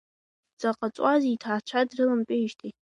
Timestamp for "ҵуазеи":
0.95-1.33